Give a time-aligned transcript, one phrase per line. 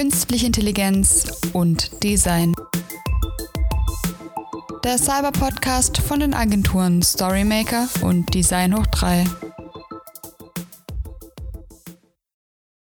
[0.00, 2.54] Künstliche Intelligenz und Design.
[4.82, 9.26] Der Cyber-Podcast von den Agenturen Storymaker und Design Hoch 3.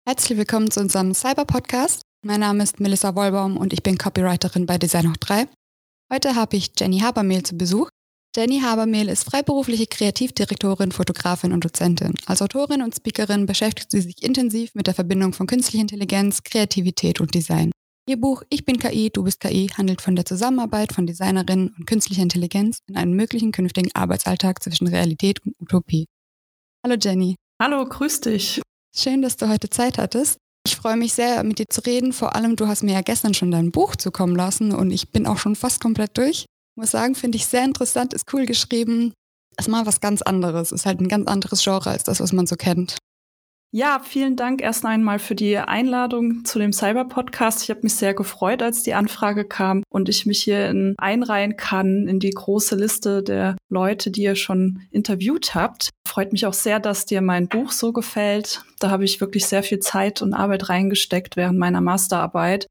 [0.06, 2.02] Herzlich willkommen zu unserem Cyber-Podcast.
[2.24, 5.48] Mein Name ist Melissa Wollbaum und ich bin Copywriterin bei Design Hoch 3.
[6.12, 7.88] Heute habe ich Jenny Habermehl zu Besuch.
[8.36, 12.12] Jenny Habermehl ist freiberufliche Kreativdirektorin, Fotografin und Dozentin.
[12.26, 17.20] Als Autorin und Speakerin beschäftigt sie sich intensiv mit der Verbindung von künstlicher Intelligenz, Kreativität
[17.20, 17.72] und Design.
[18.06, 21.86] Ihr Buch Ich bin KI, du bist KI handelt von der Zusammenarbeit von Designerinnen und
[21.86, 26.06] künstlicher Intelligenz in einem möglichen künftigen Arbeitsalltag zwischen Realität und Utopie.
[26.84, 27.34] Hallo Jenny.
[27.60, 28.60] Hallo, grüß dich.
[28.94, 30.36] Schön, dass du heute Zeit hattest.
[30.66, 32.12] Ich freue mich sehr, mit dir zu reden.
[32.12, 35.26] Vor allem, du hast mir ja gestern schon dein Buch zukommen lassen und ich bin
[35.26, 36.44] auch schon fast komplett durch
[36.78, 39.12] muss sagen, finde ich sehr interessant, ist cool geschrieben.
[39.58, 42.46] Ist mal was ganz anderes, ist halt ein ganz anderes Genre als das, was man
[42.46, 42.96] so kennt.
[43.70, 47.62] Ja, vielen Dank erst einmal für die Einladung zu dem Cyber-Podcast.
[47.62, 51.56] Ich habe mich sehr gefreut, als die Anfrage kam und ich mich hier in, einreihen
[51.56, 55.90] kann in die große Liste der Leute, die ihr schon interviewt habt.
[56.08, 58.62] Freut mich auch sehr, dass dir mein Buch so gefällt.
[58.78, 62.68] Da habe ich wirklich sehr viel Zeit und Arbeit reingesteckt während meiner Masterarbeit.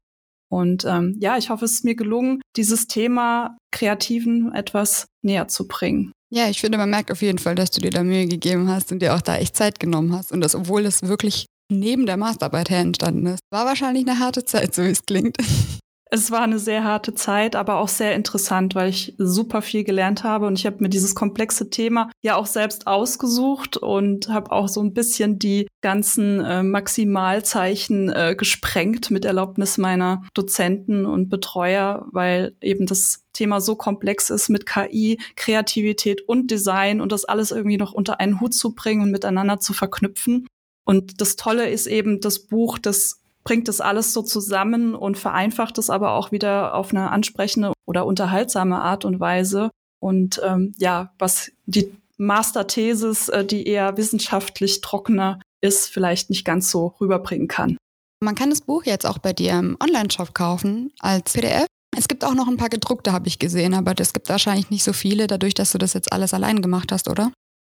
[0.50, 5.68] Und ähm, ja, ich hoffe, es ist mir gelungen, dieses Thema Kreativen etwas näher zu
[5.68, 6.12] bringen.
[6.30, 8.92] Ja, ich finde, man merkt auf jeden Fall, dass du dir da Mühe gegeben hast
[8.92, 10.30] und dir auch da echt Zeit genommen hast.
[10.30, 13.40] Und das, obwohl es wirklich neben der Masterarbeit her entstanden ist.
[13.50, 15.36] War wahrscheinlich eine harte Zeit, so wie es klingt.
[16.10, 20.24] Es war eine sehr harte Zeit, aber auch sehr interessant, weil ich super viel gelernt
[20.24, 24.68] habe und ich habe mir dieses komplexe Thema ja auch selbst ausgesucht und habe auch
[24.68, 32.06] so ein bisschen die ganzen äh, Maximalzeichen äh, gesprengt mit Erlaubnis meiner Dozenten und Betreuer,
[32.10, 37.50] weil eben das Thema so komplex ist mit KI, Kreativität und Design und das alles
[37.50, 40.46] irgendwie noch unter einen Hut zu bringen und miteinander zu verknüpfen.
[40.84, 45.78] Und das Tolle ist eben das Buch, das bringt das alles so zusammen und vereinfacht
[45.78, 49.70] es aber auch wieder auf eine ansprechende oder unterhaltsame Art und Weise.
[50.00, 56.70] Und ähm, ja, was die Masterthesis, äh, die eher wissenschaftlich trockener ist, vielleicht nicht ganz
[56.70, 57.76] so rüberbringen kann.
[58.20, 61.66] Man kann das Buch jetzt auch bei dir im Online-Shop kaufen als PDF.
[61.96, 64.84] Es gibt auch noch ein paar gedruckte, habe ich gesehen, aber es gibt wahrscheinlich nicht
[64.84, 67.32] so viele, dadurch, dass du das jetzt alles allein gemacht hast, oder?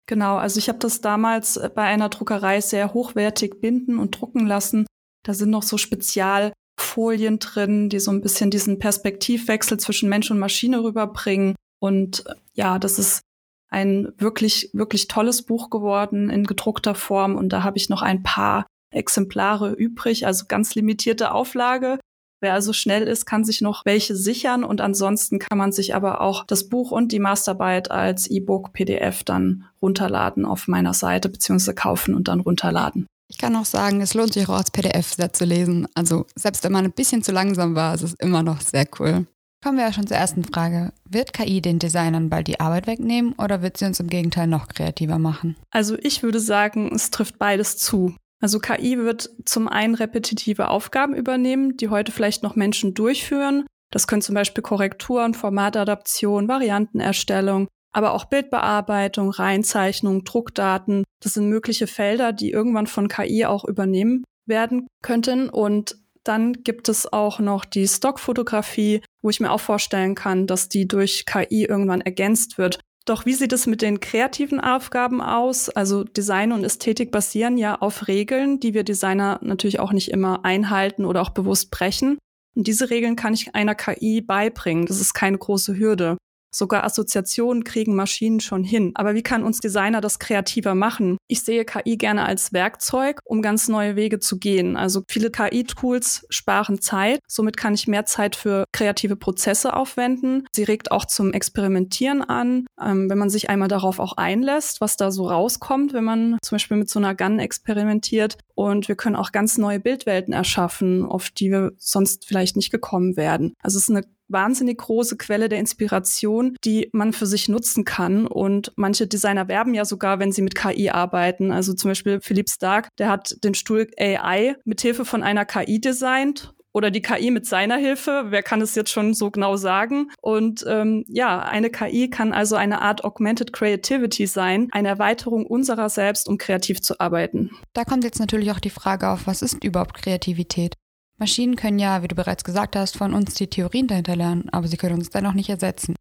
[0.06, 4.84] Genau, also ich habe das damals bei einer Druckerei sehr hochwertig binden und drucken lassen
[5.22, 10.38] da sind noch so Spezialfolien drin, die so ein bisschen diesen Perspektivwechsel zwischen Mensch und
[10.38, 11.54] Maschine rüberbringen.
[11.80, 13.20] Und äh, ja, das ist
[13.68, 17.36] ein wirklich, wirklich tolles Buch geworden in gedruckter Form.
[17.36, 21.98] Und da habe ich noch ein paar Exemplare übrig, also ganz limitierte Auflage.
[22.42, 26.20] Wer also schnell ist, kann sich noch welche sichern und ansonsten kann man sich aber
[26.20, 31.74] auch das Buch und die Masterarbeit als E-Book PDF dann runterladen auf meiner Seite beziehungsweise
[31.74, 33.06] kaufen und dann runterladen.
[33.32, 35.88] Ich kann auch sagen, es lohnt sich auch als PDF sehr zu lesen.
[35.94, 39.26] Also selbst wenn man ein bisschen zu langsam war, ist es immer noch sehr cool.
[39.64, 40.92] Kommen wir ja schon zur ersten Frage.
[41.08, 44.68] Wird KI den Designern bald die Arbeit wegnehmen oder wird sie uns im Gegenteil noch
[44.68, 45.56] kreativer machen?
[45.70, 48.14] Also ich würde sagen, es trifft beides zu.
[48.42, 53.64] Also KI wird zum einen repetitive Aufgaben übernehmen, die heute vielleicht noch Menschen durchführen.
[53.90, 61.04] Das können zum Beispiel Korrekturen, Formatadaption, Variantenerstellung, aber auch Bildbearbeitung, Reinzeichnung, Druckdaten.
[61.22, 65.48] Das sind mögliche Felder, die irgendwann von KI auch übernehmen werden könnten.
[65.48, 70.68] Und dann gibt es auch noch die Stockfotografie, wo ich mir auch vorstellen kann, dass
[70.68, 72.80] die durch KI irgendwann ergänzt wird.
[73.04, 75.68] Doch wie sieht es mit den kreativen Aufgaben aus?
[75.68, 80.44] Also Design und Ästhetik basieren ja auf Regeln, die wir Designer natürlich auch nicht immer
[80.44, 82.18] einhalten oder auch bewusst brechen.
[82.54, 84.86] Und diese Regeln kann ich einer KI beibringen.
[84.86, 86.16] Das ist keine große Hürde.
[86.54, 88.92] Sogar Assoziationen kriegen Maschinen schon hin.
[88.94, 91.16] Aber wie kann uns Designer das kreativer machen?
[91.28, 94.76] Ich sehe KI gerne als Werkzeug, um ganz neue Wege zu gehen.
[94.76, 97.20] Also viele KI-Tools sparen Zeit.
[97.26, 100.46] Somit kann ich mehr Zeit für kreative Prozesse aufwenden.
[100.54, 104.96] Sie regt auch zum Experimentieren an, ähm, wenn man sich einmal darauf auch einlässt, was
[104.96, 108.36] da so rauskommt, wenn man zum Beispiel mit so einer Gun experimentiert.
[108.54, 113.16] Und wir können auch ganz neue Bildwelten erschaffen, auf die wir sonst vielleicht nicht gekommen
[113.16, 113.54] werden.
[113.62, 118.26] Also es ist eine wahnsinnig große Quelle der Inspiration, die man für sich nutzen kann.
[118.26, 121.52] Und manche Designer werben ja sogar, wenn sie mit KI arbeiten.
[121.52, 125.80] Also zum Beispiel Philipp Stark, der hat den Stuhl AI mit Hilfe von einer KI
[125.80, 128.26] designt oder die KI mit seiner Hilfe.
[128.28, 130.10] Wer kann es jetzt schon so genau sagen?
[130.20, 135.88] Und ähm, ja, eine KI kann also eine Art Augmented Creativity sein, eine Erweiterung unserer
[135.88, 137.50] selbst, um kreativ zu arbeiten.
[137.74, 140.76] Da kommt jetzt natürlich auch die Frage auf, was ist überhaupt Kreativität?
[141.18, 144.66] Maschinen können ja, wie du bereits gesagt hast, von uns die Theorien dahinter lernen, aber
[144.68, 145.94] sie können uns dennoch nicht ersetzen.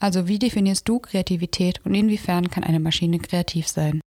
[0.00, 4.00] Also wie definierst du Kreativität und inwiefern kann eine Maschine kreativ sein?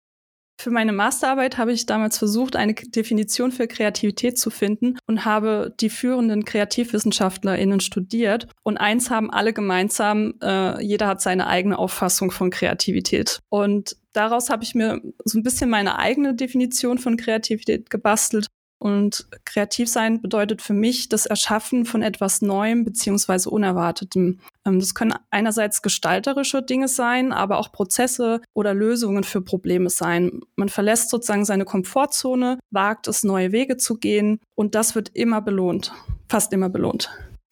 [0.61, 5.73] Für meine Masterarbeit habe ich damals versucht, eine Definition für Kreativität zu finden und habe
[5.79, 8.47] die führenden KreativwissenschaftlerInnen studiert.
[8.61, 13.39] Und eins haben alle gemeinsam, äh, jeder hat seine eigene Auffassung von Kreativität.
[13.47, 18.47] Und daraus habe ich mir so ein bisschen meine eigene Definition von Kreativität gebastelt
[18.79, 24.39] und kreativ sein bedeutet für mich das Erschaffen von etwas Neuem beziehungsweise Unerwartetem.
[24.65, 30.41] Ähm, das können einerseits gestalterische Dinge sein, aber auch Prozesse oder Lösungen für Probleme sein.
[30.55, 35.41] Man verlässt sozusagen seine Komfortzone, wagt es, neue Wege zu gehen und das wird immer
[35.41, 35.93] belohnt,
[36.29, 37.09] fast immer belohnt.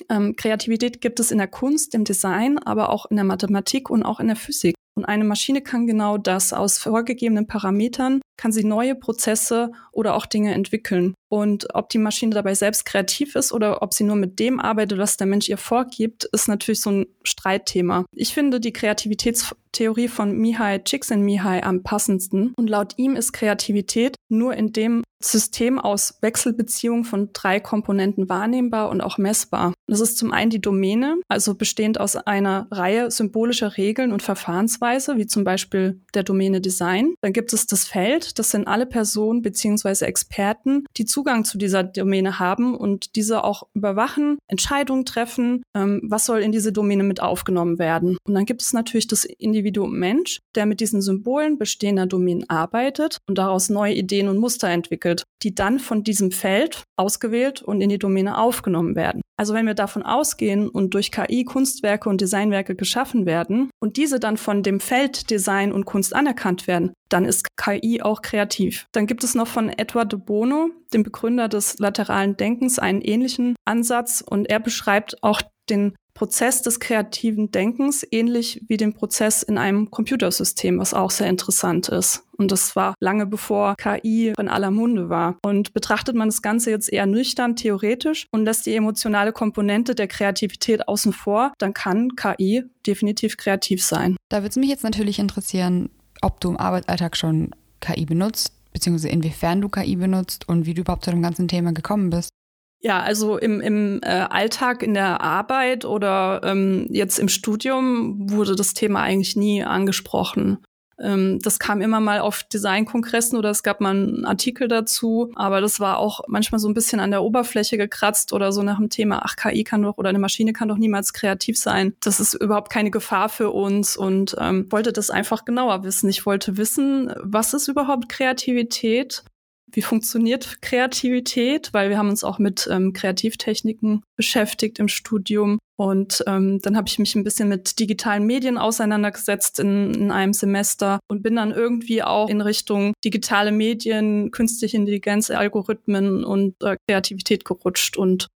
[0.10, 4.04] Ähm, Kreativität gibt es in der Kunst, im Design, aber auch in der Mathematik und
[4.04, 4.76] auch in der Physik.
[4.96, 6.54] Und eine Maschine kann genau das.
[6.54, 11.14] Aus vorgegebenen Parametern kann sie neue Prozesse oder auch Dinge entwickeln.
[11.30, 14.98] Und ob die Maschine dabei selbst kreativ ist oder ob sie nur mit dem arbeitet,
[14.98, 18.06] was der Mensch ihr vorgibt, ist natürlich so ein Streitthema.
[18.14, 22.54] Ich finde die Kreativitätstheorie von Mihai Csikszentmihalyi am passendsten.
[22.56, 28.90] Und laut ihm ist Kreativität nur in dem System aus Wechselbeziehungen von drei Komponenten wahrnehmbar
[28.90, 29.74] und auch messbar.
[29.88, 35.18] Das ist zum einen die Domäne, also bestehend aus einer Reihe symbolischer Regeln und Verfahrensweise,
[35.18, 37.16] wie zum Beispiel der Domäne Design.
[37.22, 41.84] Dann gibt es das Feld, das sind alle Personen beziehungsweise Experten, die Zugang zu dieser
[41.84, 47.22] Domäne haben und diese auch überwachen, Entscheidungen treffen, ähm, was soll in diese Domäne mit
[47.22, 48.18] aufgenommen werden.
[48.26, 53.18] Und dann gibt es natürlich das Individuum Mensch, der mit diesen Symbolen bestehender Domänen arbeitet
[53.28, 57.90] und daraus neue Ideen und Muster entwickelt, die dann von diesem Feld ausgewählt und in
[57.90, 59.22] die Domäne aufgenommen werden.
[59.38, 64.20] Also wenn wir davon ausgehen und durch KI Kunstwerke und Designwerke geschaffen werden und diese
[64.20, 68.88] dann von dem Feld Design und Kunst anerkannt werden, dann ist KI auch kreativ.
[68.92, 73.56] Dann gibt es noch von Edward de Bono, dem Begründer des lateralen Denkens, einen ähnlichen
[73.66, 79.60] Ansatz und er beschreibt auch den Prozess des kreativen Denkens, ähnlich wie den Prozess in
[79.60, 82.24] einem Computersystem, was auch sehr interessant ist.
[82.38, 85.38] Und das war lange bevor KI in aller Munde war.
[85.44, 90.08] Und betrachtet man das Ganze jetzt eher nüchtern, theoretisch und lässt die emotionale Komponente der
[90.08, 94.18] Kreativität außen vor, dann kann KI definitiv kreativ sein.
[94.30, 95.92] Da würde es mich jetzt natürlich interessieren,
[96.24, 100.82] ob du im Arbeitsalltag schon KI benutzt, beziehungsweise inwiefern du KI benutzt und wie du
[100.82, 102.32] überhaupt zu dem ganzen Thema gekommen bist.
[102.80, 108.56] Ja, also im, im äh, Alltag, in der Arbeit oder ähm, jetzt im Studium wurde
[108.56, 110.60] das Thema eigentlich nie angesprochen.
[111.00, 115.62] Ähm, das kam immer mal auf Designkongressen oder es gab mal einen Artikel dazu, aber
[115.62, 118.90] das war auch manchmal so ein bisschen an der Oberfläche gekratzt oder so nach dem
[118.90, 121.94] Thema, ach, KI kann doch oder eine Maschine kann doch niemals kreativ sein.
[122.02, 126.10] Das ist überhaupt keine Gefahr für uns und ähm, wollte das einfach genauer wissen.
[126.10, 129.24] Ich wollte wissen, was ist überhaupt Kreativität?
[129.72, 135.60] Wie funktioniert Kreativität, weil wir haben uns auch mit ähm, Kreativtechniken beschäftigt im Studium.
[135.76, 140.34] Und ähm, dann habe ich mich ein bisschen mit digitalen Medien auseinandergesetzt in, in einem
[140.34, 146.78] Semester und bin dann irgendwie auch in Richtung digitale Medien, künstliche Intelligenz, Algorithmen und äh,
[146.88, 148.28] Kreativität gerutscht und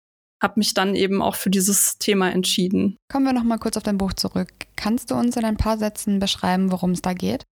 [0.41, 2.97] habe mich dann eben auch für dieses Thema entschieden.
[3.11, 4.49] Kommen wir noch mal kurz auf dein Buch zurück.
[4.75, 7.43] Kannst du uns in ein paar Sätzen beschreiben, worum es da geht?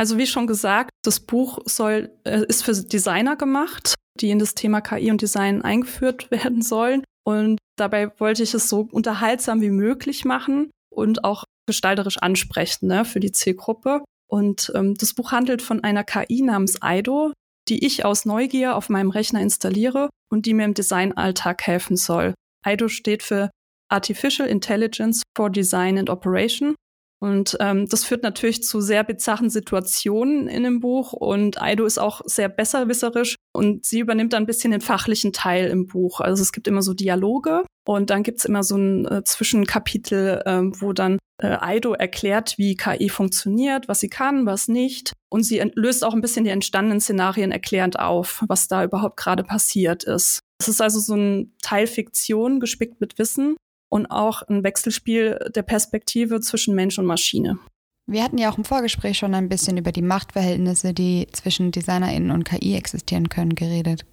[0.00, 4.54] Also wie schon gesagt, das Buch soll, äh, ist für Designer gemacht, die in das
[4.54, 7.04] Thema KI und Design eingeführt werden sollen.
[7.22, 13.04] Und dabei wollte ich es so unterhaltsam wie möglich machen und auch gestalterisch ansprechen ne,
[13.04, 14.02] für die Zielgruppe.
[14.26, 17.34] Und ähm, das Buch handelt von einer KI namens Aido,
[17.68, 22.32] die ich aus Neugier auf meinem Rechner installiere und die mir im Designalltag helfen soll.
[22.64, 23.50] Aido steht für
[23.90, 26.74] Artificial Intelligence for Design and Operation
[27.22, 31.12] und ähm, das führt natürlich zu sehr bizarren Situationen in dem Buch.
[31.12, 35.68] Und Aido ist auch sehr besserwisserisch und sie übernimmt dann ein bisschen den fachlichen Teil
[35.68, 36.20] im Buch.
[36.20, 40.72] Also es gibt immer so Dialoge und dann gibt's immer so ein äh, Zwischenkapitel, ähm,
[40.80, 45.12] wo dann äh, Aido erklärt, wie KI funktioniert, was sie kann, was nicht.
[45.30, 49.44] Und sie löst auch ein bisschen die entstandenen Szenarien erklärend auf, was da überhaupt gerade
[49.44, 50.40] passiert ist.
[50.58, 53.56] Es ist also so ein Teil Fiktion gespickt mit Wissen
[53.90, 57.58] und auch ein Wechselspiel der Perspektive zwischen Mensch und Maschine.
[58.06, 62.30] Wir hatten ja auch im Vorgespräch schon ein bisschen über die Machtverhältnisse, die zwischen DesignerInnen
[62.30, 64.04] und KI existieren können, geredet.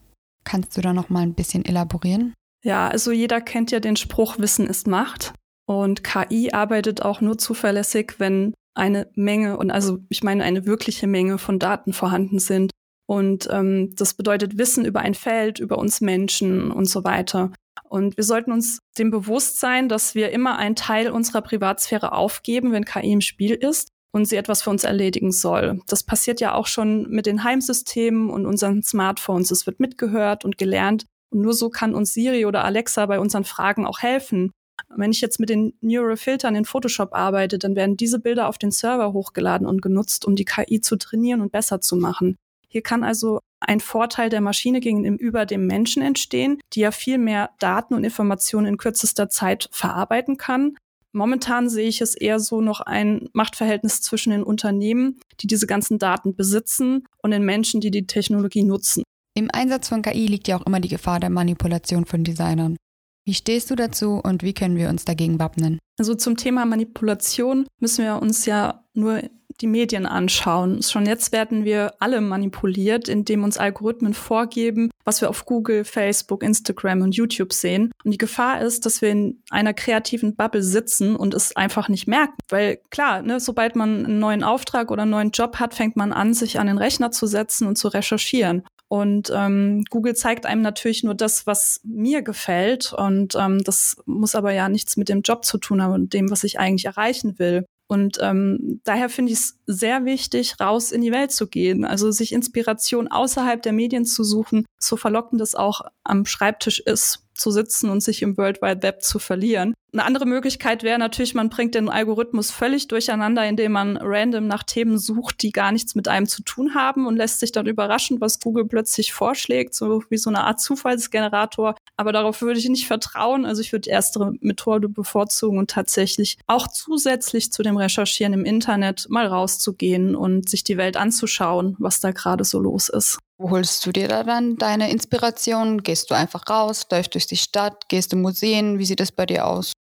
[0.43, 2.33] Kannst du da noch mal ein bisschen elaborieren?
[2.63, 5.33] Ja, also jeder kennt ja den Spruch, Wissen ist Macht.
[5.67, 11.07] Und KI arbeitet auch nur zuverlässig, wenn eine Menge, und also ich meine eine wirkliche
[11.07, 12.71] Menge von Daten vorhanden sind.
[13.07, 17.51] Und ähm, das bedeutet Wissen über ein Feld, über uns Menschen und so weiter.
[17.89, 22.71] Und wir sollten uns dem bewusst sein, dass wir immer einen Teil unserer Privatsphäre aufgeben,
[22.71, 25.81] wenn KI im Spiel ist und sie etwas für uns erledigen soll.
[25.87, 29.51] Das passiert ja auch schon mit den Heimsystemen und unseren Smartphones.
[29.51, 31.05] Es wird mitgehört und gelernt.
[31.29, 34.51] Und nur so kann uns Siri oder Alexa bei unseren Fragen auch helfen.
[34.95, 38.57] Wenn ich jetzt mit den Neural Filtern in Photoshop arbeite, dann werden diese Bilder auf
[38.57, 42.37] den Server hochgeladen und genutzt, um die KI zu trainieren und besser zu machen.
[42.77, 47.49] Hier kann also ein Vorteil der Maschine gegenüber dem Menschen entstehen, die ja viel mehr
[47.57, 50.77] Daten und Informationen in kürzester Zeit verarbeiten kann.
[51.11, 55.97] Momentan sehe ich es eher so noch ein Machtverhältnis zwischen den Unternehmen, die diese ganzen
[55.97, 59.01] Daten besitzen, und den Menschen, die die Technologie nutzen.
[59.33, 62.77] Im Einsatz von KI liegt ja auch immer die Gefahr der Manipulation von Designern.
[63.25, 65.79] Wie stehst du dazu und wie können wir uns dagegen wappnen?
[65.97, 69.23] Also zum Thema Manipulation müssen wir uns ja nur
[69.61, 70.81] die Medien anschauen.
[70.83, 76.43] Schon jetzt werden wir alle manipuliert, indem uns Algorithmen vorgeben, was wir auf Google, Facebook,
[76.43, 77.91] Instagram und YouTube sehen.
[78.03, 82.07] Und die Gefahr ist, dass wir in einer kreativen Bubble sitzen und es einfach nicht
[82.07, 82.35] merken.
[82.49, 86.13] Weil klar, ne, sobald man einen neuen Auftrag oder einen neuen Job hat, fängt man
[86.13, 88.63] an, sich an den Rechner zu setzen und zu recherchieren.
[88.89, 92.93] Und ähm, Google zeigt einem natürlich nur das, was mir gefällt.
[92.93, 96.31] Und ähm, das muss aber ja nichts mit dem Job zu tun haben und dem,
[96.31, 97.65] was ich eigentlich erreichen will.
[97.87, 102.11] Und ähm, daher finde ich es sehr wichtig, raus in die Welt zu gehen, also
[102.11, 107.51] sich Inspiration außerhalb der Medien zu suchen, so verlockend es auch am Schreibtisch ist zu
[107.51, 109.73] sitzen und sich im World Wide Web zu verlieren.
[109.97, 114.61] Eine andere Möglichkeit wäre natürlich, man bringt den Algorithmus völlig durcheinander, indem man random nach
[114.61, 118.21] Themen sucht, die gar nichts mit einem zu tun haben und lässt sich dann überraschen,
[118.21, 121.73] was Google plötzlich vorschlägt, so wie so eine Art Zufallsgenerator.
[121.95, 123.43] Aber darauf würde ich nicht vertrauen.
[123.43, 128.45] Also ich würde die erste Methode bevorzugen und tatsächlich auch zusätzlich zu dem Recherchieren im
[128.45, 133.17] Internet mal rauszugehen und sich die Welt anzuschauen, was da gerade so los ist.
[133.39, 135.81] Wo holst du dir da dann deine Inspiration?
[135.81, 138.77] Gehst du einfach raus, läufst durch die Stadt, gehst in Museen?
[138.77, 139.73] Wie sieht es bei dir aus?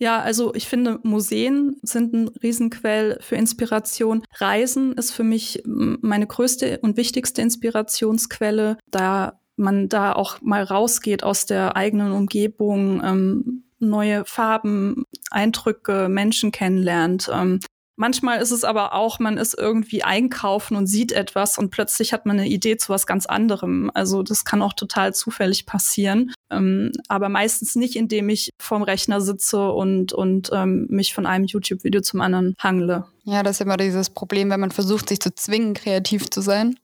[0.00, 4.22] Ja, also ich finde, Museen sind ein Riesenquell für Inspiration.
[4.36, 11.24] Reisen ist für mich meine größte und wichtigste Inspirationsquelle, da man da auch mal rausgeht
[11.24, 17.28] aus der eigenen Umgebung, ähm, neue Farben, Eindrücke, Menschen kennenlernt.
[17.32, 17.58] Ähm,
[18.00, 22.26] Manchmal ist es aber auch, man ist irgendwie einkaufen und sieht etwas und plötzlich hat
[22.26, 23.90] man eine Idee zu was ganz anderem.
[23.92, 26.32] Also das kann auch total zufällig passieren.
[26.48, 31.46] Ähm, aber meistens nicht, indem ich vorm Rechner sitze und, und ähm, mich von einem
[31.46, 33.04] YouTube-Video zum anderen hangle.
[33.24, 36.78] Ja, das ist immer dieses Problem, wenn man versucht, sich zu zwingen, kreativ zu sein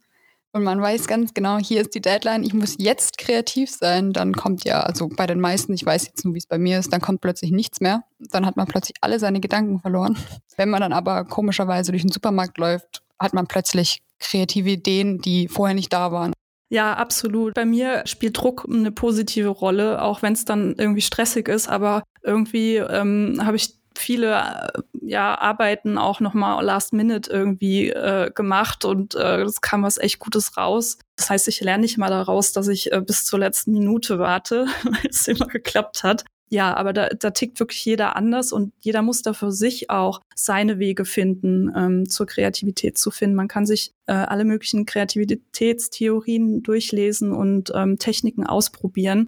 [0.55, 4.35] und man weiß ganz genau, hier ist die Deadline, ich muss jetzt kreativ sein, dann
[4.35, 6.93] kommt ja, also bei den meisten, ich weiß jetzt nur, wie es bei mir ist,
[6.93, 8.05] dann kommt plötzlich nichts mehr.
[8.21, 10.17] Dann hat man plötzlich alle seine Gedanken verloren.
[10.57, 15.49] Wenn man dann aber komischerweise durch den Supermarkt läuft, hat man plötzlich kreative Ideen, die
[15.49, 16.33] vorher nicht da waren.
[16.69, 17.55] Ja, absolut.
[17.55, 21.69] Bei mir spielt Druck eine positive Rolle, auch wenn es dann irgendwie stressig ist.
[21.69, 28.31] Aber irgendwie ähm, habe ich viele äh, ja, Arbeiten auch nochmal last minute irgendwie äh,
[28.35, 30.99] gemacht und äh, es kam was echt Gutes raus.
[31.17, 34.67] Das heißt, ich lerne nicht mal daraus, dass ich äh, bis zur letzten Minute warte,
[34.85, 36.25] weil es immer geklappt hat.
[36.51, 40.21] Ja, aber da, da tickt wirklich jeder anders und jeder muss da für sich auch
[40.35, 43.35] seine Wege finden, ähm, zur Kreativität zu finden.
[43.35, 49.27] Man kann sich äh, alle möglichen Kreativitätstheorien durchlesen und ähm, Techniken ausprobieren.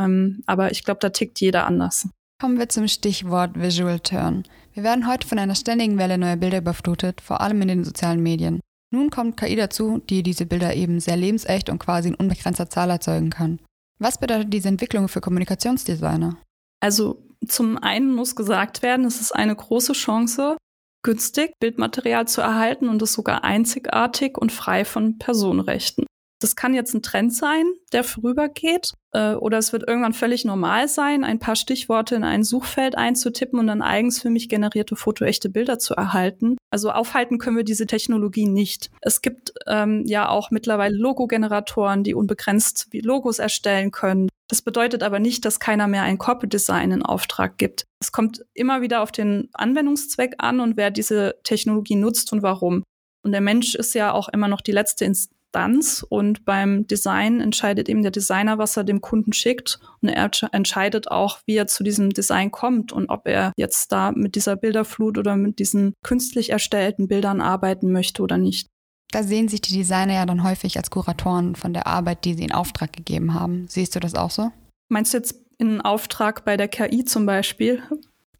[0.00, 2.08] Ähm, aber ich glaube, da tickt jeder anders.
[2.40, 4.44] Kommen wir zum Stichwort Visual Turn.
[4.78, 8.22] Wir werden heute von einer ständigen Welle neuer Bilder überflutet, vor allem in den sozialen
[8.22, 8.60] Medien.
[8.92, 12.88] Nun kommt KI dazu, die diese Bilder eben sehr lebensecht und quasi in unbegrenzter Zahl
[12.90, 13.58] erzeugen kann.
[13.98, 16.36] Was bedeutet diese Entwicklung für Kommunikationsdesigner?
[16.78, 20.56] Also zum einen muss gesagt werden, es ist eine große Chance,
[21.02, 26.06] günstig Bildmaterial zu erhalten und es sogar einzigartig und frei von Personenrechten.
[26.40, 30.86] Das kann jetzt ein Trend sein, der vorübergeht, äh, oder es wird irgendwann völlig normal
[30.86, 35.48] sein, ein paar Stichworte in ein Suchfeld einzutippen und dann eigens für mich generierte fotoechte
[35.48, 36.56] Bilder zu erhalten.
[36.70, 38.90] Also aufhalten können wir diese Technologie nicht.
[39.00, 44.28] Es gibt ähm, ja auch mittlerweile Logo-Generatoren, die unbegrenzt wie Logos erstellen können.
[44.48, 47.84] Das bedeutet aber nicht, dass keiner mehr ein Corporate Design in Auftrag gibt.
[48.00, 52.82] Es kommt immer wieder auf den Anwendungszweck an und wer diese Technologie nutzt und warum.
[53.24, 55.04] Und der Mensch ist ja auch immer noch die letzte
[55.48, 60.30] Instanz und beim Design entscheidet eben der Designer, was er dem Kunden schickt und er
[60.52, 64.56] entscheidet auch, wie er zu diesem Design kommt und ob er jetzt da mit dieser
[64.56, 68.68] Bilderflut oder mit diesen künstlich erstellten Bildern arbeiten möchte oder nicht.
[69.10, 72.44] Da sehen sich die Designer ja dann häufig als Kuratoren von der Arbeit, die sie
[72.44, 73.66] in Auftrag gegeben haben.
[73.68, 74.52] Siehst du das auch so?
[74.90, 77.82] Meinst du jetzt in Auftrag bei der KI zum Beispiel?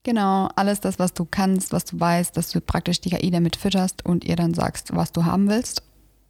[0.03, 3.57] Genau, alles das, was du kannst, was du weißt, dass du praktisch die KI damit
[3.57, 5.83] fütterst und ihr dann sagst, was du haben willst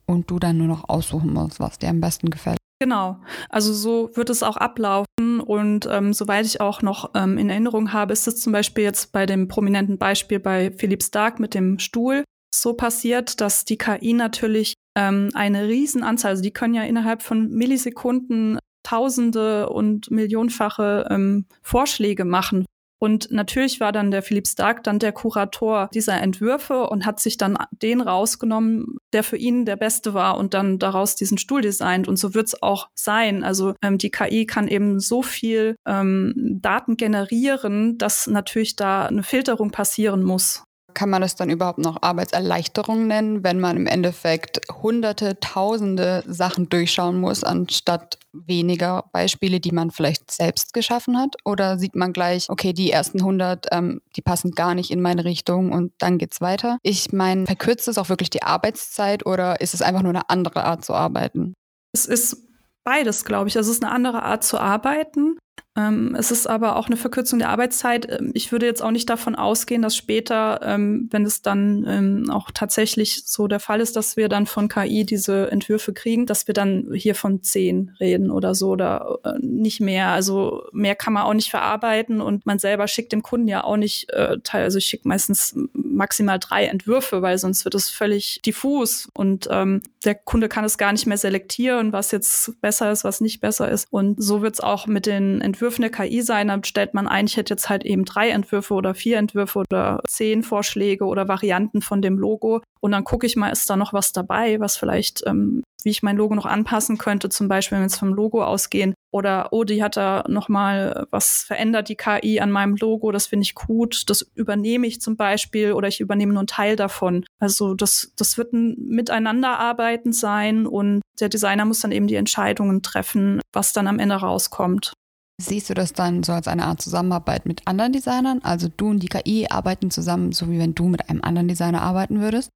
[0.08, 2.58] und du dann nur noch aussuchen musst, was dir am besten gefällt.
[2.80, 7.50] Genau, also so wird es auch ablaufen und ähm, soweit ich auch noch ähm, in
[7.50, 11.54] Erinnerung habe, ist es zum Beispiel jetzt bei dem prominenten Beispiel bei Philipp Stark mit
[11.54, 12.22] dem Stuhl
[12.54, 17.50] so passiert, dass die KI natürlich ähm, eine Riesenanzahl, also die können ja innerhalb von
[17.50, 22.64] Millisekunden Tausende und Millionenfache ähm, Vorschläge machen
[22.98, 27.36] Und natürlich war dann der Philipp Stark dann der Kurator dieser Entwürfe und hat sich
[27.36, 32.08] dann den rausgenommen, der für ihn der beste war und dann daraus diesen Stuhl designt.
[32.08, 33.44] Und so wird es auch sein.
[33.44, 39.22] Also ähm, die KI kann eben so viel ähm, Daten generieren, dass natürlich da eine
[39.22, 40.64] Filterung passieren muss.
[40.94, 46.68] Kann man das dann überhaupt noch Arbeitserleichterung nennen, wenn man im Endeffekt hunderte, tausende Sachen
[46.68, 51.36] durchschauen muss, anstatt weniger Beispiele, die man vielleicht selbst geschaffen hat?
[51.44, 55.24] Oder sieht man gleich, okay, die ersten 100, ähm, die passen gar nicht in meine
[55.24, 56.78] Richtung und dann geht's weiter?
[56.82, 60.64] Ich meine, verkürzt es auch wirklich die Arbeitszeit oder ist es einfach nur eine andere
[60.64, 61.54] Art zu arbeiten?
[61.92, 62.48] Es ist
[62.84, 63.56] beides, glaube ich.
[63.56, 65.37] Also es ist eine andere Art zu arbeiten.
[65.78, 68.10] Ähm, es ist aber auch eine Verkürzung der Arbeitszeit.
[68.10, 72.50] Ähm, ich würde jetzt auch nicht davon ausgehen, dass später, ähm, wenn es dann auch
[72.52, 76.54] tatsächlich so der Fall ist, dass wir dann von KI diese Entwürfe kriegen, dass wir
[76.54, 80.08] dann hier von zehn reden oder so oder äh, nicht mehr.
[80.08, 83.76] Also mehr kann man auch nicht verarbeiten und man selber schickt dem Kunden ja auch
[83.76, 84.64] nicht äh, teil.
[84.64, 89.82] Also ich schicke meistens maximal drei Entwürfe, weil sonst wird es völlig diffus und ähm,
[90.04, 93.70] der Kunde kann es gar nicht mehr selektieren, was jetzt besser ist, was nicht besser
[93.70, 93.86] ist.
[93.90, 96.48] Und so wird es auch mit den Entwürfen der KI sein.
[96.48, 100.00] Dann stellt man ein, ich hätte jetzt halt eben drei Entwürfe oder vier Entwürfe oder
[100.08, 102.60] zehn Vorschläge oder Varianten von dem Logo.
[102.80, 106.02] Und dann gucke ich mal, ist da noch was dabei, was vielleicht, ähm, wie ich
[106.02, 108.94] mein Logo noch anpassen könnte, zum Beispiel, wenn wir jetzt vom Logo ausgehen.
[109.10, 113.26] Oder, oh, die hat da noch mal was verändert, die KI an meinem Logo, das
[113.26, 117.24] finde ich gut, das übernehme ich zum Beispiel oder ich übernehme nur einen Teil davon.
[117.40, 122.82] Also das, das wird ein Miteinanderarbeiten sein und der Designer muss dann eben die Entscheidungen
[122.82, 124.92] treffen, was dann am Ende rauskommt.
[125.40, 128.40] Siehst du das dann so als eine Art Zusammenarbeit mit anderen Designern?
[128.42, 131.82] Also du und die KI arbeiten zusammen, so wie wenn du mit einem anderen Designer
[131.82, 132.50] arbeiten würdest?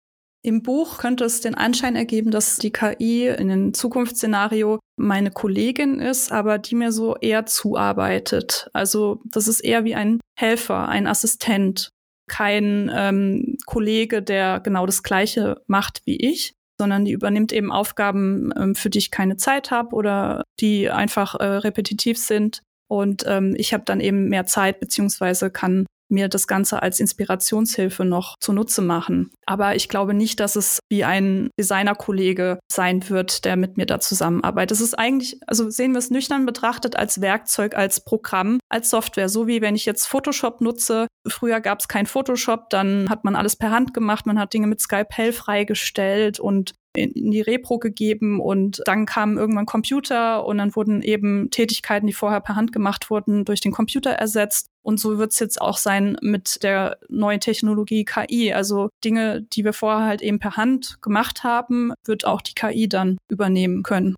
[0.45, 6.01] Im Buch könnte es den Anschein ergeben, dass die KI in einem Zukunftsszenario meine Kollegin
[6.01, 8.69] ist, aber die mir so eher zuarbeitet.
[8.73, 11.91] Also das ist eher wie ein Helfer, ein Assistent,
[12.29, 18.53] kein ähm, Kollege, der genau das Gleiche macht wie ich, sondern die übernimmt eben Aufgaben,
[18.57, 22.63] ähm, für die ich keine Zeit habe oder die einfach äh, repetitiv sind.
[22.93, 28.05] Und ähm, ich habe dann eben mehr Zeit beziehungsweise kann mir das Ganze als Inspirationshilfe
[28.05, 29.31] noch zunutze machen.
[29.47, 33.99] Aber ich glaube nicht, dass es wie ein Designerkollege sein wird, der mit mir da
[33.99, 34.77] zusammenarbeitet.
[34.77, 39.31] Es ist eigentlich, also sehen wir es nüchtern betrachtet als Werkzeug, als Programm, als Software.
[39.31, 41.07] So wie wenn ich jetzt Photoshop nutze.
[41.27, 44.67] Früher gab es kein Photoshop, dann hat man alles per Hand gemacht, man hat Dinge
[44.67, 50.75] mit Skype freigestellt und in die Repro gegeben und dann kamen irgendwann Computer und dann
[50.77, 54.67] wurden eben Tätigkeiten, die vorher per Hand gemacht wurden, durch den Computer ersetzt.
[54.83, 58.53] Und so wird es jetzt auch sein mit der neuen Technologie KI.
[58.53, 62.89] Also Dinge, die wir vorher halt eben per Hand gemacht haben, wird auch die KI
[62.89, 64.17] dann übernehmen können.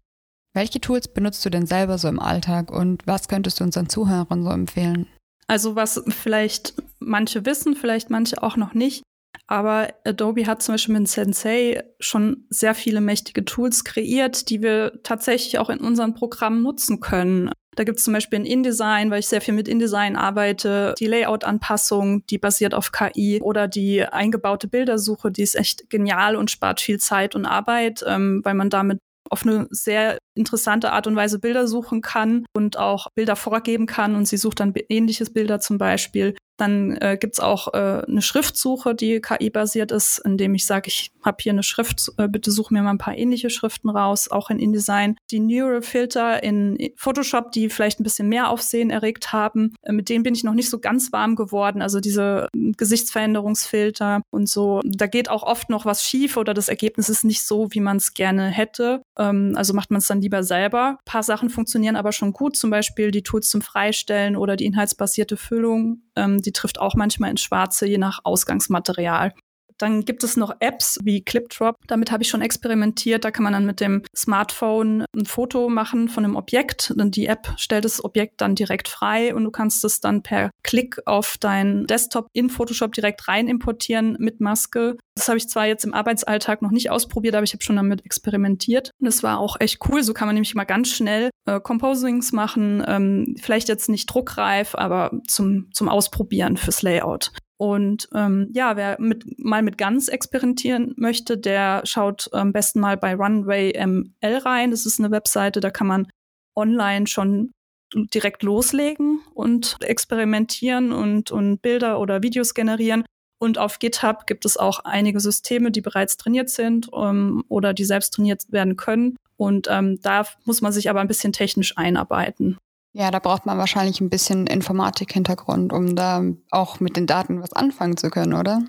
[0.54, 4.44] Welche Tools benutzt du denn selber so im Alltag und was könntest du unseren Zuhörern
[4.44, 5.06] so empfehlen?
[5.46, 9.02] Also was vielleicht manche wissen, vielleicht manche auch noch nicht.
[9.46, 15.00] Aber Adobe hat zum Beispiel mit Sensei schon sehr viele mächtige Tools kreiert, die wir
[15.02, 17.50] tatsächlich auch in unseren Programmen nutzen können.
[17.76, 21.06] Da gibt es zum Beispiel ein InDesign, weil ich sehr viel mit InDesign arbeite, die
[21.06, 26.80] Layout-Anpassung, die basiert auf KI oder die eingebaute Bildersuche, die ist echt genial und spart
[26.80, 28.98] viel Zeit und Arbeit, ähm, weil man damit
[29.30, 34.14] auf eine sehr interessante Art und Weise Bilder suchen kann und auch Bilder vorgeben kann
[34.14, 36.36] und sie sucht dann ähnliches Bilder zum Beispiel.
[36.56, 41.38] Dann äh, gibt's auch äh, eine Schriftsuche, die KI-basiert ist, indem ich sage, ich habe
[41.40, 44.58] hier eine Schrift, äh, bitte such mir mal ein paar ähnliche Schriften raus, auch in
[44.58, 45.16] InDesign.
[45.30, 50.08] Die Neural Filter in Photoshop, die vielleicht ein bisschen mehr Aufsehen erregt haben, äh, mit
[50.08, 51.82] denen bin ich noch nicht so ganz warm geworden.
[51.82, 54.80] Also diese äh, Gesichtsveränderungsfilter und so.
[54.84, 57.96] Da geht auch oft noch was schief oder das Ergebnis ist nicht so, wie man
[57.96, 59.02] es gerne hätte.
[59.18, 60.98] Ähm, also macht man es dann lieber selber.
[60.98, 64.66] Ein paar Sachen funktionieren aber schon gut, zum Beispiel die Tools zum Freistellen oder die
[64.66, 66.02] inhaltsbasierte Füllung.
[66.16, 69.34] Ähm, die trifft auch manchmal ins Schwarze, je nach Ausgangsmaterial.
[69.78, 71.76] Dann gibt es noch Apps wie ClipDrop.
[71.86, 73.24] Damit habe ich schon experimentiert.
[73.24, 76.92] Da kann man dann mit dem Smartphone ein Foto machen von einem Objekt.
[76.96, 80.50] Dann die App stellt das Objekt dann direkt frei und du kannst es dann per
[80.62, 84.96] Klick auf deinen Desktop in Photoshop direkt rein importieren mit Maske.
[85.14, 88.04] Das habe ich zwar jetzt im Arbeitsalltag noch nicht ausprobiert, aber ich habe schon damit
[88.04, 88.90] experimentiert.
[89.00, 90.02] Und das war auch echt cool.
[90.02, 92.82] So kann man nämlich mal ganz schnell äh, Composings machen.
[92.86, 97.32] Ähm, vielleicht jetzt nicht druckreif, aber zum, zum Ausprobieren fürs Layout.
[97.56, 102.96] Und ähm, ja, wer mit, mal mit Guns experimentieren möchte, der schaut am besten mal
[102.96, 104.70] bei Runway ML rein.
[104.70, 106.08] Das ist eine Webseite, da kann man
[106.56, 107.52] online schon
[107.94, 113.04] direkt loslegen und experimentieren und, und Bilder oder Videos generieren.
[113.38, 117.84] Und auf GitHub gibt es auch einige Systeme, die bereits trainiert sind ähm, oder die
[117.84, 119.16] selbst trainiert werden können.
[119.36, 122.58] Und ähm, da muss man sich aber ein bisschen technisch einarbeiten.
[122.96, 127.52] Ja, da braucht man wahrscheinlich ein bisschen Informatik-Hintergrund, um da auch mit den Daten was
[127.52, 128.62] anfangen zu können, oder?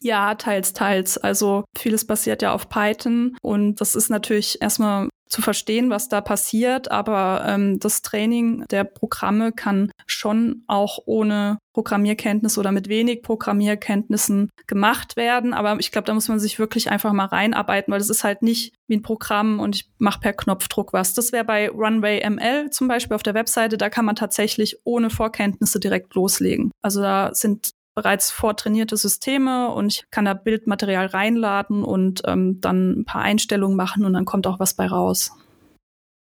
[0.00, 1.18] Ja, teils, teils.
[1.18, 6.20] Also vieles basiert ja auf Python und das ist natürlich erstmal zu verstehen, was da
[6.20, 13.22] passiert, aber ähm, das Training der Programme kann schon auch ohne Programmierkenntnis oder mit wenig
[13.22, 15.54] Programmierkenntnissen gemacht werden.
[15.54, 18.42] Aber ich glaube, da muss man sich wirklich einfach mal reinarbeiten, weil das ist halt
[18.42, 21.14] nicht wie ein Programm und ich mache per Knopfdruck was.
[21.14, 25.08] Das wäre bei Runway ML zum Beispiel auf der Webseite, da kann man tatsächlich ohne
[25.08, 26.72] Vorkenntnisse direkt loslegen.
[26.82, 33.00] Also da sind bereits vortrainierte Systeme und ich kann da Bildmaterial reinladen und ähm, dann
[33.00, 35.32] ein paar Einstellungen machen und dann kommt auch was bei raus.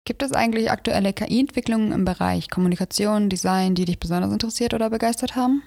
[0.05, 5.35] Gibt es eigentlich aktuelle KI-Entwicklungen im Bereich Kommunikation, Design, die dich besonders interessiert oder begeistert
[5.35, 5.63] haben?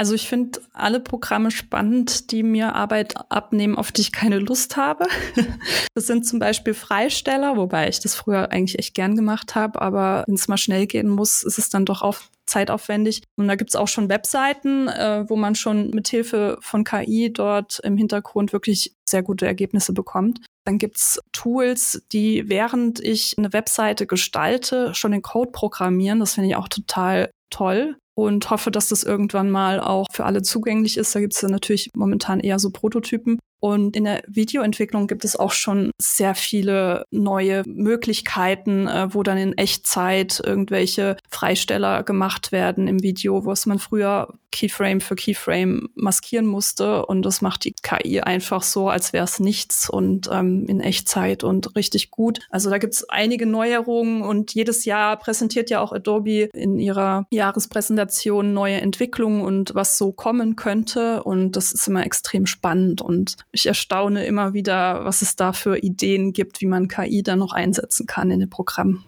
[0.00, 4.76] Also ich finde alle Programme spannend, die mir Arbeit abnehmen, auf die ich keine Lust
[4.76, 5.06] habe.
[5.94, 10.24] Das sind zum Beispiel Freisteller, wobei ich das früher eigentlich echt gern gemacht habe, aber
[10.26, 12.16] wenn es mal schnell gehen muss, ist es dann doch auch
[12.50, 13.22] zeitaufwendig.
[13.36, 17.32] Und da gibt es auch schon Webseiten, äh, wo man schon mit Hilfe von KI
[17.32, 20.40] dort im Hintergrund wirklich sehr gute Ergebnisse bekommt.
[20.64, 26.20] Dann gibt es Tools, die während ich eine Webseite gestalte, schon den Code programmieren.
[26.20, 30.42] Das finde ich auch total toll und hoffe, dass das irgendwann mal auch für alle
[30.42, 31.14] zugänglich ist.
[31.14, 33.38] Da gibt es natürlich momentan eher so Prototypen.
[33.60, 39.36] Und in der Videoentwicklung gibt es auch schon sehr viele neue Möglichkeiten, äh, wo dann
[39.36, 46.46] in Echtzeit irgendwelche Freisteller gemacht werden im Video, was man früher Keyframe für Keyframe maskieren
[46.46, 47.06] musste.
[47.06, 51.44] Und das macht die KI einfach so, als wäre es nichts und ähm, in Echtzeit
[51.44, 52.40] und richtig gut.
[52.50, 57.26] Also da gibt es einige Neuerungen und jedes Jahr präsentiert ja auch Adobe in ihrer
[57.30, 61.22] Jahrespräsentation neue Entwicklungen und was so kommen könnte.
[61.22, 65.78] Und das ist immer extrem spannend und ich erstaune immer wieder, was es da für
[65.78, 69.04] Ideen gibt, wie man KI dann noch einsetzen kann in den Programmen.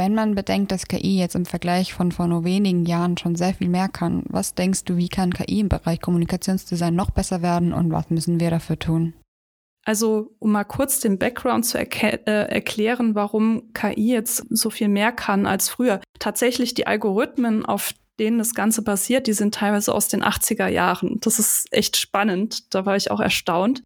[0.00, 3.52] Wenn man bedenkt, dass KI jetzt im Vergleich von vor nur wenigen Jahren schon sehr
[3.52, 7.72] viel mehr kann, was denkst du, wie kann KI im Bereich Kommunikationsdesign noch besser werden
[7.72, 9.14] und was müssen wir dafür tun?
[9.84, 15.10] Also, um mal kurz den Background zu äh, erklären, warum KI jetzt so viel mehr
[15.10, 16.00] kann als früher.
[16.20, 21.18] Tatsächlich die Algorithmen, auf denen das Ganze basiert, die sind teilweise aus den 80er Jahren.
[21.22, 22.72] Das ist echt spannend.
[22.72, 23.82] Da war ich auch erstaunt.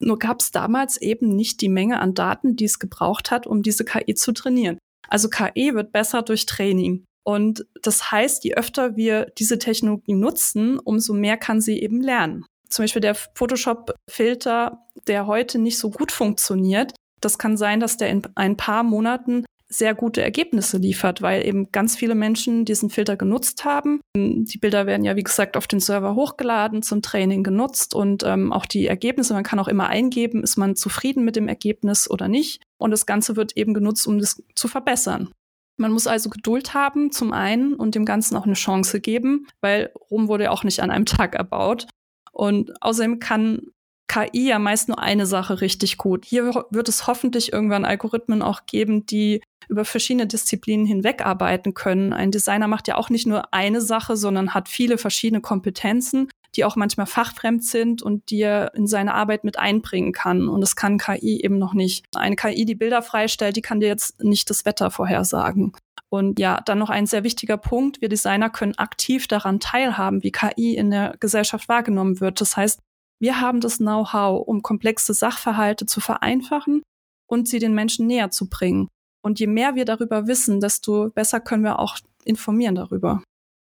[0.00, 3.62] Nur gab es damals eben nicht die Menge an Daten, die es gebraucht hat, um
[3.62, 4.78] diese KI zu trainieren.
[5.08, 7.04] Also KI wird besser durch Training.
[7.24, 12.46] Und das heißt, je öfter wir diese Technologie nutzen, umso mehr kann sie eben lernen.
[12.68, 18.10] Zum Beispiel der Photoshop-Filter, der heute nicht so gut funktioniert, das kann sein, dass der
[18.10, 23.16] in ein paar Monaten sehr gute Ergebnisse liefert, weil eben ganz viele Menschen diesen Filter
[23.16, 24.00] genutzt haben.
[24.16, 28.52] Die Bilder werden ja, wie gesagt, auf den Server hochgeladen, zum Training genutzt und ähm,
[28.52, 32.28] auch die Ergebnisse, man kann auch immer eingeben, ist man zufrieden mit dem Ergebnis oder
[32.28, 32.62] nicht.
[32.78, 35.32] Und das Ganze wird eben genutzt, um das zu verbessern.
[35.76, 39.92] Man muss also Geduld haben, zum einen, und dem Ganzen auch eine Chance geben, weil
[40.10, 41.86] Rom wurde ja auch nicht an einem Tag erbaut.
[42.32, 43.62] Und außerdem kann
[44.08, 46.24] KI ja meist nur eine Sache richtig gut.
[46.24, 52.12] Hier wird es hoffentlich irgendwann Algorithmen auch geben, die über verschiedene Disziplinen hinweg arbeiten können.
[52.12, 56.64] Ein Designer macht ja auch nicht nur eine Sache, sondern hat viele verschiedene Kompetenzen, die
[56.64, 60.48] auch manchmal fachfremd sind und die er in seine Arbeit mit einbringen kann.
[60.48, 62.06] Und das kann KI eben noch nicht.
[62.16, 65.72] Eine KI, die Bilder freistellt, die kann dir jetzt nicht das Wetter vorhersagen.
[66.08, 68.00] Und ja, dann noch ein sehr wichtiger Punkt.
[68.00, 72.40] Wir Designer können aktiv daran teilhaben, wie KI in der Gesellschaft wahrgenommen wird.
[72.40, 72.80] Das heißt,
[73.20, 76.82] wir haben das Know-how, um komplexe Sachverhalte zu vereinfachen
[77.28, 78.88] und sie den Menschen näher zu bringen.
[79.22, 83.22] Und je mehr wir darüber wissen, desto besser können wir auch informieren darüber.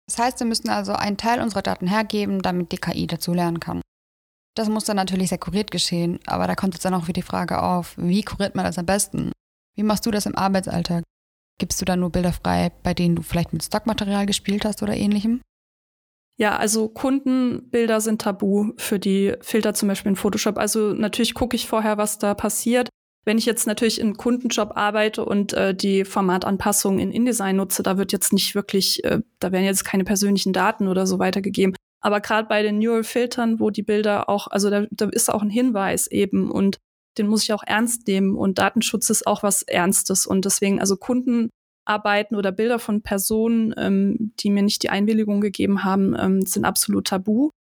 [0.08, 3.60] Das heißt, wir müssen also einen Teil unserer Daten hergeben, damit die KI dazu lernen
[3.60, 3.80] kann.
[4.56, 7.22] Das muss dann natürlich sehr kuriert geschehen, aber da kommt jetzt dann auch wieder die
[7.22, 9.32] Frage auf, wie kuriert man das am besten?
[9.76, 11.04] Wie machst du das im Arbeitsalltag?
[11.58, 14.96] Gibst du da nur Bilder frei, bei denen du vielleicht mit Stockmaterial gespielt hast oder
[14.96, 15.40] ähnlichem?
[16.40, 20.56] Ja, also Kundenbilder sind tabu für die Filter zum Beispiel in Photoshop.
[20.56, 22.88] Also natürlich gucke ich vorher, was da passiert.
[23.26, 27.98] Wenn ich jetzt natürlich in Kundenjob arbeite und äh, die Formatanpassungen in InDesign nutze, da
[27.98, 31.76] wird jetzt nicht wirklich, äh, da werden jetzt keine persönlichen Daten oder so weitergegeben.
[32.00, 35.50] Aber gerade bei den Neural-Filtern, wo die Bilder auch, also da, da ist auch ein
[35.50, 36.78] Hinweis eben und
[37.18, 40.96] den muss ich auch ernst nehmen und Datenschutz ist auch was Ernstes und deswegen, also
[40.96, 41.50] Kunden
[41.90, 46.64] Arbeiten oder Bilder von Personen, ähm, die mir nicht die Einwilligung gegeben haben, ähm, sind
[46.64, 47.50] absolut tabu.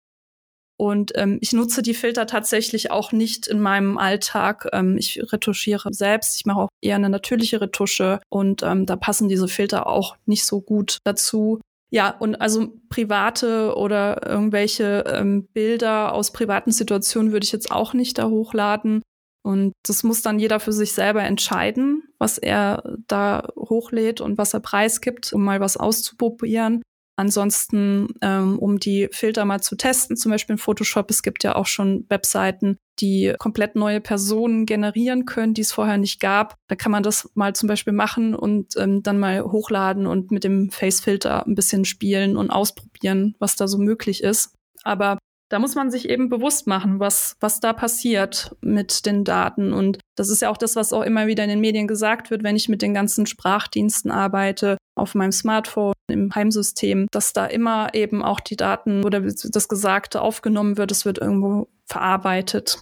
[0.78, 4.66] Und ähm, ich nutze die Filter tatsächlich auch nicht in meinem Alltag.
[4.72, 6.36] Ähm, ich retuschiere selbst.
[6.36, 10.46] Ich mache auch eher eine natürliche Retusche und ähm, da passen diese Filter auch nicht
[10.46, 11.60] so gut dazu.
[11.90, 17.92] Ja, und also private oder irgendwelche ähm, Bilder aus privaten Situationen würde ich jetzt auch
[17.92, 19.02] nicht da hochladen.
[19.42, 24.52] Und das muss dann jeder für sich selber entscheiden, was er da hochlädt und was
[24.54, 26.82] er preisgibt, um mal was auszuprobieren.
[27.20, 31.54] Ansonsten, ähm, um die Filter mal zu testen, zum Beispiel in Photoshop, es gibt ja
[31.54, 36.54] auch schon Webseiten, die komplett neue Personen generieren können, die es vorher nicht gab.
[36.68, 40.44] Da kann man das mal zum Beispiel machen und ähm, dann mal hochladen und mit
[40.44, 44.54] dem Face-Filter ein bisschen spielen und ausprobieren, was da so möglich ist.
[44.82, 45.18] Aber
[45.50, 49.72] da muss man sich eben bewusst machen, was, was da passiert mit den Daten.
[49.72, 52.44] Und das ist ja auch das, was auch immer wieder in den Medien gesagt wird,
[52.44, 57.94] wenn ich mit den ganzen Sprachdiensten arbeite, auf meinem Smartphone, im Heimsystem, dass da immer
[57.94, 62.78] eben auch die Daten oder das Gesagte aufgenommen wird, es wird irgendwo verarbeitet,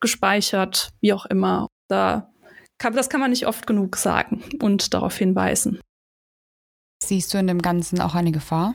[0.00, 1.66] gespeichert, wie auch immer.
[1.88, 2.30] Da
[2.78, 5.80] kann, das kann man nicht oft genug sagen und darauf hinweisen.
[7.02, 8.74] Siehst du in dem Ganzen auch eine Gefahr?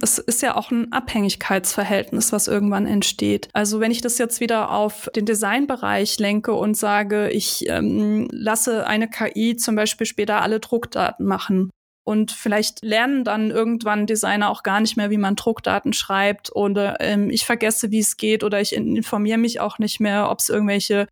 [0.00, 3.48] Es ist ja auch ein Abhängigkeitsverhältnis, was irgendwann entsteht.
[3.52, 8.86] Also wenn ich das jetzt wieder auf den Designbereich lenke und sage, ich ähm, lasse
[8.88, 11.70] eine KI zum Beispiel später alle Druckdaten machen,
[12.06, 17.00] und vielleicht lernen dann irgendwann Designer auch gar nicht mehr, wie man Druckdaten schreibt oder
[17.00, 20.50] ähm, ich vergesse, wie es geht oder ich informiere mich auch nicht mehr, ob es
[20.50, 21.08] irgendwelche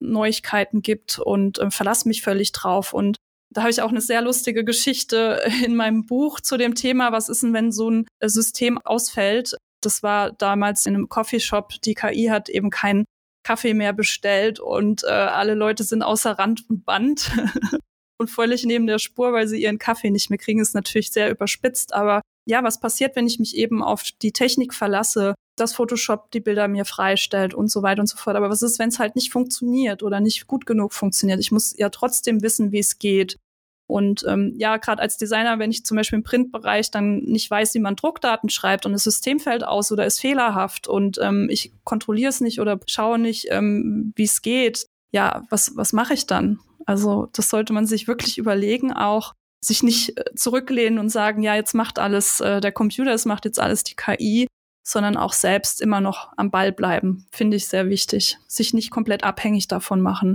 [0.00, 2.94] Neuigkeiten gibt und äh, verlasse mich völlig drauf.
[2.94, 3.18] Und
[3.52, 7.28] da habe ich auch eine sehr lustige Geschichte in meinem Buch zu dem Thema, was
[7.28, 9.56] ist denn, wenn so ein äh, System ausfällt?
[9.82, 11.80] Das war damals in einem Coffeeshop.
[11.82, 13.04] Die KI hat eben keinen
[13.42, 17.30] Kaffee mehr bestellt und äh, alle Leute sind außer Rand und Band
[18.18, 21.30] und völlig neben der Spur, weil sie ihren Kaffee nicht mehr kriegen, ist natürlich sehr
[21.30, 21.94] überspitzt.
[21.94, 26.40] Aber ja, was passiert, wenn ich mich eben auf die Technik verlasse, dass Photoshop die
[26.40, 28.36] Bilder mir freistellt und so weiter und so fort.
[28.36, 31.40] Aber was ist, wenn es halt nicht funktioniert oder nicht gut genug funktioniert?
[31.40, 33.38] Ich muss ja trotzdem wissen, wie es geht.
[33.86, 37.74] Und ähm, ja, gerade als Designer, wenn ich zum Beispiel im Printbereich dann nicht weiß,
[37.74, 41.72] wie man Druckdaten schreibt und das System fällt aus oder ist fehlerhaft und ähm, ich
[41.82, 46.26] kontrolliere es nicht oder schaue nicht, ähm, wie es geht, ja, was, was mache ich
[46.26, 46.60] dann?
[46.86, 51.54] Also das sollte man sich wirklich überlegen, auch sich nicht äh, zurücklehnen und sagen, ja,
[51.54, 54.46] jetzt macht alles äh, der Computer, es macht jetzt alles die KI,
[54.86, 58.38] sondern auch selbst immer noch am Ball bleiben, finde ich sehr wichtig.
[58.46, 60.34] Sich nicht komplett abhängig davon machen.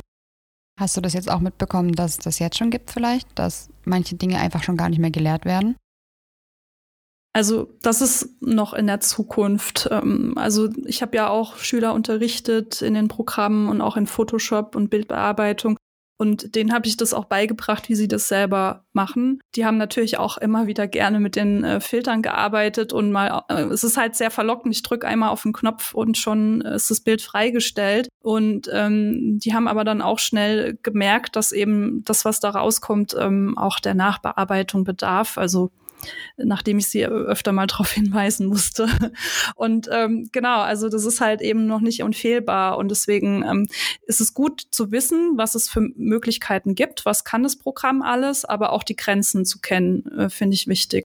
[0.79, 4.15] Hast du das jetzt auch mitbekommen, dass es das jetzt schon gibt vielleicht, dass manche
[4.15, 5.75] Dinge einfach schon gar nicht mehr gelehrt werden?
[7.33, 9.89] Also das ist noch in der Zukunft.
[9.91, 14.75] Ähm, also ich habe ja auch Schüler unterrichtet in den Programmen und auch in Photoshop
[14.75, 15.77] und Bildbearbeitung.
[16.17, 19.41] Und denen habe ich das auch beigebracht, wie sie das selber machen.
[19.55, 23.63] Die haben natürlich auch immer wieder gerne mit den äh, Filtern gearbeitet und mal, äh,
[23.63, 24.73] es ist halt sehr verlockend.
[24.73, 28.07] Ich drücke einmal auf den Knopf und schon ist das Bild freigestellt.
[28.21, 33.15] Und ähm, die haben aber dann auch schnell gemerkt, dass eben das, was da rauskommt,
[33.19, 35.37] ähm, auch der Nachbearbeitung bedarf.
[35.37, 35.71] Also
[36.37, 38.87] nachdem ich sie öfter mal darauf hinweisen musste.
[39.55, 42.77] Und ähm, genau, also das ist halt eben noch nicht unfehlbar.
[42.77, 43.67] Und deswegen ähm,
[44.03, 48.45] ist es gut zu wissen, was es für Möglichkeiten gibt, was kann das Programm alles,
[48.45, 51.03] aber auch die Grenzen zu kennen, äh, finde ich wichtig.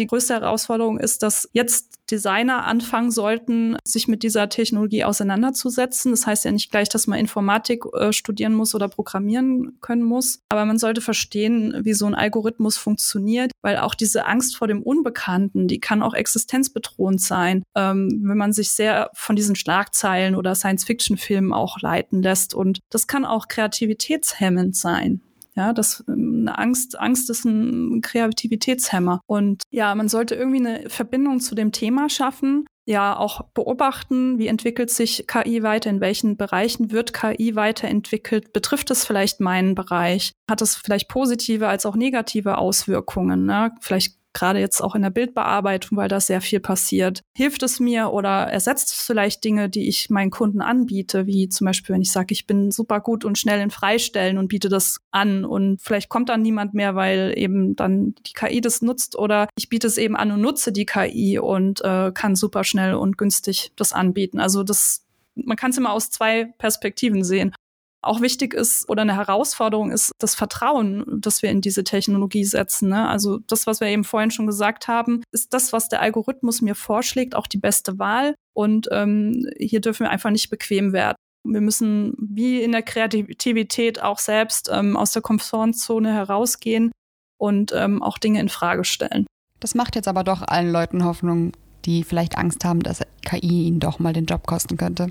[0.00, 6.10] Die größte Herausforderung ist, dass jetzt Designer anfangen sollten, sich mit dieser Technologie auseinanderzusetzen.
[6.10, 10.40] Das heißt ja nicht gleich, dass man Informatik äh, studieren muss oder programmieren können muss,
[10.48, 14.82] aber man sollte verstehen, wie so ein Algorithmus funktioniert, weil auch diese Angst vor dem
[14.82, 20.54] Unbekannten, die kann auch existenzbedrohend sein, ähm, wenn man sich sehr von diesen Schlagzeilen oder
[20.54, 22.54] Science-Fiction-Filmen auch leiten lässt.
[22.54, 25.20] Und das kann auch kreativitätshemmend sein.
[25.60, 29.20] Ja, das ähm, eine Angst, Angst ist ein Kreativitätshemmer.
[29.26, 32.64] Und ja, man sollte irgendwie eine Verbindung zu dem Thema schaffen.
[32.86, 38.90] Ja, auch beobachten, wie entwickelt sich KI weiter, in welchen Bereichen wird KI weiterentwickelt, betrifft
[38.90, 43.44] es vielleicht meinen Bereich, hat es vielleicht positive als auch negative Auswirkungen.
[43.44, 43.72] Ne?
[43.80, 47.22] Vielleicht gerade jetzt auch in der Bildbearbeitung, weil da sehr viel passiert.
[47.34, 51.66] Hilft es mir oder ersetzt es vielleicht Dinge, die ich meinen Kunden anbiete, wie zum
[51.66, 55.00] Beispiel, wenn ich sage, ich bin super gut und schnell in Freistellen und biete das
[55.10, 59.48] an und vielleicht kommt dann niemand mehr, weil eben dann die KI das nutzt oder
[59.56, 63.18] ich biete es eben an und nutze die KI und äh, kann super schnell und
[63.18, 64.40] günstig das anbieten.
[64.40, 67.54] Also das man kann es immer aus zwei Perspektiven sehen
[68.02, 72.88] auch wichtig ist oder eine Herausforderung ist das Vertrauen, das wir in diese Technologie setzen.
[72.88, 73.08] Ne?
[73.08, 76.74] Also das, was wir eben vorhin schon gesagt haben, ist das, was der Algorithmus mir
[76.74, 78.34] vorschlägt, auch die beste Wahl.
[78.54, 81.16] Und ähm, hier dürfen wir einfach nicht bequem werden.
[81.44, 86.92] Wir müssen wie in der Kreativität auch selbst ähm, aus der Komfortzone herausgehen
[87.38, 89.26] und ähm, auch Dinge in Frage stellen.
[89.58, 91.52] Das macht jetzt aber doch allen Leuten Hoffnung,
[91.84, 95.10] die vielleicht Angst haben, dass KI ihnen doch mal den Job kosten könnte.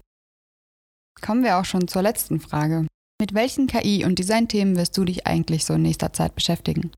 [1.21, 2.87] Kommen wir auch schon zur letzten Frage.
[3.19, 6.91] Mit welchen KI- und Designthemen wirst du dich eigentlich so in nächster Zeit beschäftigen?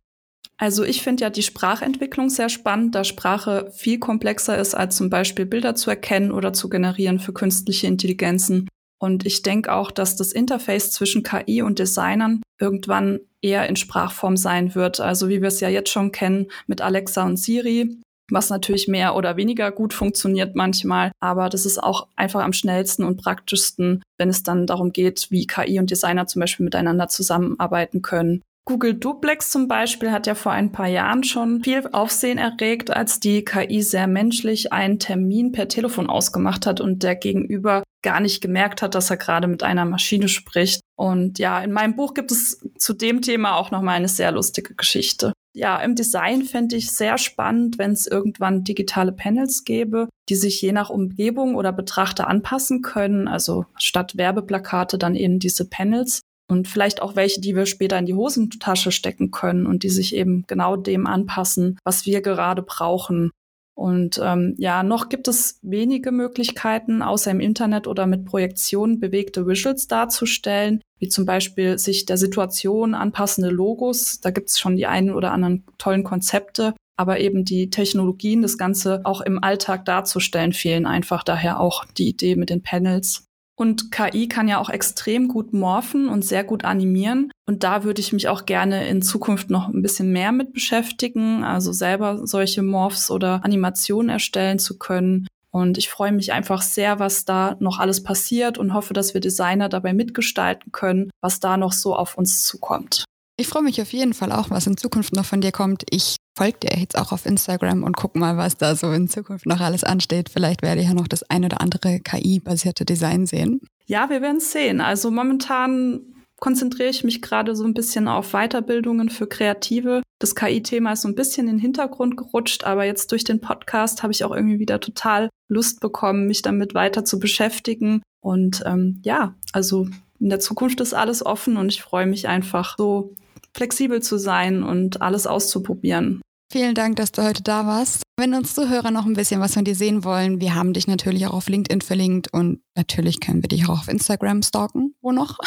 [0.57, 5.09] Also ich finde ja die Sprachentwicklung sehr spannend, da Sprache viel komplexer ist, als zum
[5.09, 8.69] Beispiel Bilder zu erkennen oder zu generieren für künstliche Intelligenzen.
[8.99, 14.37] Und ich denke auch, dass das Interface zwischen KI und Designern irgendwann eher in Sprachform
[14.37, 14.99] sein wird.
[14.99, 17.97] Also wie wir es ja jetzt schon kennen mit Alexa und Siri,
[18.31, 21.11] was natürlich mehr oder weniger gut funktioniert manchmal.
[21.19, 25.47] Aber das ist auch einfach am schnellsten und praktischsten, wenn es dann darum geht, wie
[25.47, 28.41] KI und Designer zum Beispiel miteinander zusammenarbeiten können.
[28.65, 33.19] Google Duplex zum Beispiel hat ja vor ein paar Jahren schon viel Aufsehen erregt, als
[33.19, 38.41] die KI sehr menschlich einen Termin per Telefon ausgemacht hat und der Gegenüber gar nicht
[38.41, 40.81] gemerkt hat, dass er gerade mit einer Maschine spricht.
[41.01, 44.31] Und ja, in meinem Buch gibt es zu dem Thema auch noch mal eine sehr
[44.31, 45.33] lustige Geschichte.
[45.55, 50.61] Ja, im Design fände ich sehr spannend, wenn es irgendwann digitale Panels gäbe, die sich
[50.61, 53.27] je nach Umgebung oder Betrachter anpassen können.
[53.27, 58.05] Also statt Werbeplakate dann eben diese Panels und vielleicht auch welche, die wir später in
[58.05, 63.31] die Hosentasche stecken können und die sich eben genau dem anpassen, was wir gerade brauchen.
[63.73, 69.47] Und ähm, ja, noch gibt es wenige Möglichkeiten, außer im Internet oder mit Projektionen bewegte
[69.47, 74.19] Visuals darzustellen, wie zum Beispiel sich der Situation anpassende Logos.
[74.19, 78.57] Da gibt es schon die einen oder anderen tollen Konzepte, aber eben die Technologien, das
[78.57, 83.30] Ganze auch im Alltag darzustellen, fehlen einfach daher auch die Idee mit den Panels.
[83.61, 87.31] Und KI kann ja auch extrem gut morphen und sehr gut animieren.
[87.45, 91.43] Und da würde ich mich auch gerne in Zukunft noch ein bisschen mehr mit beschäftigen,
[91.43, 95.27] also selber solche Morphs oder Animationen erstellen zu können.
[95.51, 99.21] Und ich freue mich einfach sehr, was da noch alles passiert und hoffe, dass wir
[99.21, 103.05] Designer dabei mitgestalten können, was da noch so auf uns zukommt.
[103.37, 105.83] Ich freue mich auf jeden Fall auch, was in Zukunft noch von dir kommt.
[105.91, 109.45] Ich folge dir jetzt auch auf Instagram und guck mal, was da so in Zukunft
[109.45, 110.29] noch alles ansteht.
[110.29, 113.61] Vielleicht werde ich ja noch das ein oder andere KI-basierte Design sehen.
[113.85, 114.81] Ja, wir werden es sehen.
[114.81, 116.01] Also momentan
[116.39, 120.01] konzentriere ich mich gerade so ein bisschen auf Weiterbildungen für Kreative.
[120.19, 124.01] Das KI-Thema ist so ein bisschen in den Hintergrund gerutscht, aber jetzt durch den Podcast
[124.01, 128.01] habe ich auch irgendwie wieder total Lust bekommen, mich damit weiter zu beschäftigen.
[128.21, 129.87] Und ähm, ja, also
[130.19, 133.15] in der Zukunft ist alles offen und ich freue mich einfach so
[133.55, 136.21] flexibel zu sein und alles auszuprobieren.
[136.51, 138.03] Vielen Dank, dass du heute da warst.
[138.17, 141.25] Wenn uns Zuhörer noch ein bisschen was von dir sehen wollen, wir haben dich natürlich
[141.27, 144.93] auch auf LinkedIn verlinkt und natürlich können wir dich auch auf Instagram stalken.
[145.01, 145.37] Wo noch?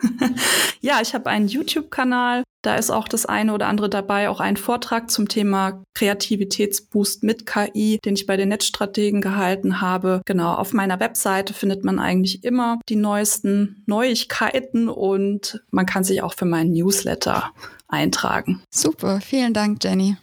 [0.80, 2.42] ja, ich habe einen YouTube-Kanal.
[2.62, 7.46] Da ist auch das eine oder andere dabei, auch ein Vortrag zum Thema Kreativitätsboost mit
[7.46, 10.20] KI, den ich bei den Netzstrategen gehalten habe.
[10.26, 16.22] Genau, auf meiner Webseite findet man eigentlich immer die neuesten Neuigkeiten und man kann sich
[16.22, 17.52] auch für meinen Newsletter
[17.88, 18.62] eintragen.
[18.70, 20.16] Super, vielen Dank, Jenny.